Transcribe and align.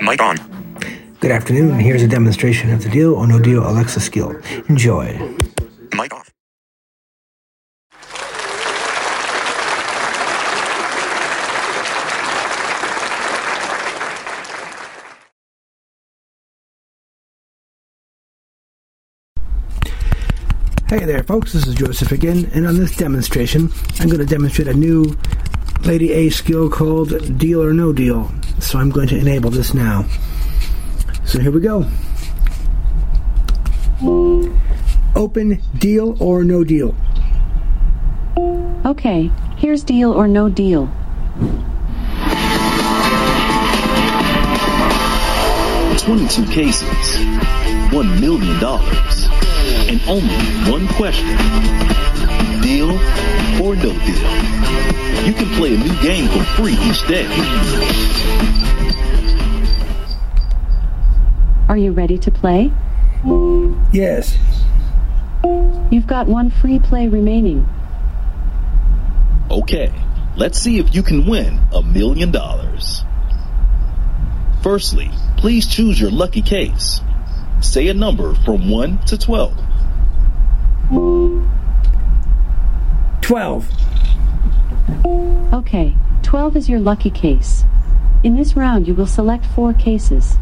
Mic 0.00 0.20
on. 0.20 0.36
Good 1.20 1.30
afternoon. 1.30 1.78
Here's 1.80 2.02
a 2.02 2.08
demonstration 2.08 2.70
of 2.70 2.82
the 2.82 2.90
Deal 2.90 3.14
or 3.14 3.26
No 3.26 3.40
Deal 3.40 3.66
Alexa 3.66 4.00
skill. 4.00 4.38
Enjoy. 4.68 5.18
Mic 5.94 6.12
off. 6.12 6.30
Hey 20.88 21.04
there, 21.04 21.22
folks. 21.24 21.54
This 21.54 21.66
is 21.66 21.74
Joseph 21.74 22.12
again, 22.12 22.50
and 22.54 22.66
on 22.66 22.76
this 22.76 22.94
demonstration, 22.94 23.72
I'm 23.98 24.08
going 24.08 24.20
to 24.20 24.26
demonstrate 24.26 24.68
a 24.68 24.74
new 24.74 25.16
Lady 25.84 26.12
A 26.12 26.30
skill 26.30 26.68
called 26.70 27.38
Deal 27.38 27.62
or 27.62 27.72
No 27.72 27.92
Deal. 27.92 28.30
So 28.60 28.78
I'm 28.78 28.90
going 28.90 29.08
to 29.08 29.18
enable 29.18 29.50
this 29.50 29.74
now. 29.74 30.06
So 31.24 31.40
here 31.40 31.50
we 31.50 31.60
go. 31.60 31.86
Open 35.14 35.60
Deal 35.78 36.16
or 36.20 36.44
No 36.44 36.64
Deal. 36.64 36.94
Okay, 38.84 39.30
here's 39.56 39.82
deal 39.82 40.12
or 40.12 40.28
no 40.28 40.48
deal. 40.48 40.86
Twenty-two 45.98 46.46
cases, 46.52 47.18
one 47.92 48.20
million 48.20 48.60
dollars, 48.60 49.26
and 49.88 50.00
only 50.06 50.36
one 50.70 50.86
question: 50.94 51.36
deal 52.62 52.90
or 53.60 53.74
no 53.74 53.92
deal. 54.06 54.65
Game 56.06 56.28
for 56.28 56.44
free 56.54 56.74
each 56.74 57.04
day. 57.08 57.26
Are 61.68 61.76
you 61.76 61.90
ready 61.90 62.16
to 62.18 62.30
play? 62.30 62.70
Yes. 63.92 64.38
You've 65.90 66.06
got 66.06 66.28
one 66.28 66.50
free 66.50 66.78
play 66.78 67.08
remaining. 67.08 67.68
Okay, 69.50 69.92
let's 70.36 70.60
see 70.60 70.78
if 70.78 70.94
you 70.94 71.02
can 71.02 71.26
win 71.26 71.58
a 71.74 71.82
million 71.82 72.30
dollars. 72.30 73.02
Firstly, 74.62 75.10
please 75.36 75.66
choose 75.66 76.00
your 76.00 76.12
lucky 76.12 76.42
case. 76.42 77.00
Say 77.60 77.88
a 77.88 77.94
number 77.94 78.32
from 78.44 78.70
1 78.70 78.98
to 79.06 79.18
12. 79.18 79.54
12. 83.22 83.66
Okay, 85.56 85.96
12 86.22 86.54
is 86.54 86.68
your 86.68 86.78
lucky 86.80 87.08
case. 87.08 87.64
In 88.22 88.36
this 88.36 88.56
round, 88.56 88.86
you 88.86 88.92
will 88.92 89.06
select 89.06 89.46
four 89.46 89.72
cases. 89.72 90.36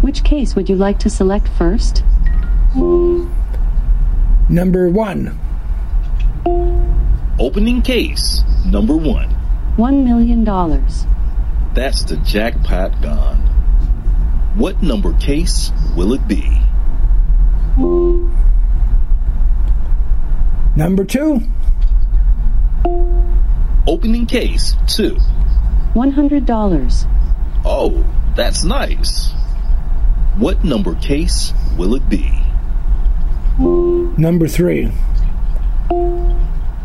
Which 0.00 0.24
case 0.24 0.56
would 0.56 0.68
you 0.68 0.74
like 0.74 0.98
to 0.98 1.08
select 1.08 1.46
first? 1.46 2.02
Number 4.48 4.90
1. 4.90 5.38
Opening 7.38 7.80
case 7.80 8.42
number 8.66 8.96
1. 8.96 9.28
$1 9.76 10.04
million. 10.04 10.44
That's 11.72 12.02
the 12.02 12.16
jackpot 12.16 13.00
gone. 13.00 13.38
What 14.56 14.82
number 14.82 15.12
case 15.18 15.70
will 15.94 16.12
it 16.12 16.26
be? 16.26 16.60
Number 20.74 21.04
2. 21.04 21.40
Opening 23.86 24.26
case 24.26 24.74
2. 24.88 25.16
$100. 25.94 27.06
Oh, 27.64 28.04
that's 28.34 28.64
nice. 28.64 29.30
What 30.36 30.64
number 30.64 30.96
case 30.96 31.52
will 31.76 31.94
it 31.94 32.08
be? 32.08 32.42
Number 33.58 34.48
3. 34.48 34.90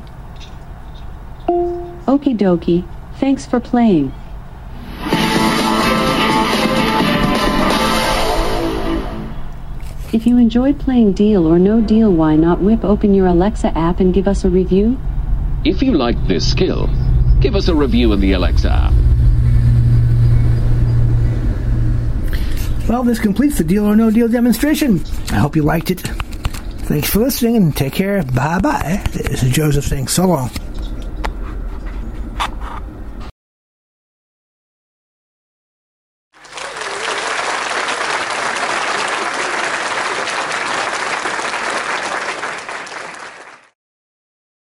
Okie 1.48 2.38
dokie. 2.38 2.88
Thanks 3.20 3.46
for 3.46 3.60
playing. 3.60 4.14
If 10.14 10.26
you 10.26 10.38
enjoyed 10.38 10.80
playing 10.80 11.14
Deal 11.14 11.46
or 11.46 11.60
No 11.60 11.82
Deal, 11.82 12.12
why 12.12 12.36
not 12.36 12.62
whip 12.62 12.86
open 12.86 13.14
your 13.14 13.28
Alexa 13.28 13.78
app 13.78 14.00
and 14.00 14.14
give 14.14 14.28
us 14.28 14.46
a 14.46 14.50
review? 14.50 14.98
If 15.66 15.82
you 15.82 15.94
liked 15.94 16.28
this 16.28 16.50
skill, 16.50 16.88
give 17.42 17.56
us 17.56 17.68
a 17.68 17.76
review 17.76 18.14
in 18.14 18.20
the 18.22 18.32
Alexa 18.34 18.72
app. 18.72 18.94
Well, 22.88 23.04
this 23.04 23.20
completes 23.20 23.58
the 23.58 23.66
Deal 23.66 23.86
or 23.86 23.96
No 23.96 24.10
Deal 24.10 24.30
demonstration. 24.30 25.04
I 25.32 25.36
hope 25.36 25.56
you 25.56 25.64
liked 25.64 25.92
it. 25.92 26.10
Thanks 26.88 27.10
for 27.10 27.20
listening 27.20 27.58
and 27.58 27.76
take 27.76 27.92
care. 27.92 28.24
Bye 28.24 28.60
bye. 28.60 29.04
This 29.12 29.44
is 29.44 29.52
Joseph 29.52 29.86
saying 29.86 30.08
so 30.08 30.26
long. 30.26 30.50